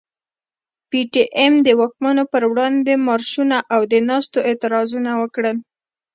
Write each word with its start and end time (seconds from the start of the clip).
پي 0.89 0.99
ټي 1.11 1.23
ايم 1.37 1.53
د 1.65 1.67
واکمنو 1.79 2.23
پر 2.33 2.43
وړاندي 2.51 2.95
مارشونه 3.07 3.57
او 3.73 3.81
د 3.91 3.93
ناستو 4.09 4.39
اعتراضونه 4.49 5.11
وکړل. 5.21 5.57